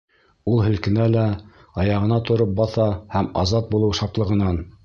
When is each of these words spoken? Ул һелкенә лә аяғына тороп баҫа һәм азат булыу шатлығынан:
Ул 0.51 0.55
һелкенә 0.67 1.05
лә 1.15 1.25
аяғына 1.85 2.19
тороп 2.31 2.57
баҫа 2.63 2.89
һәм 3.15 3.33
азат 3.45 3.73
булыу 3.77 3.97
шатлығынан: 4.01 4.61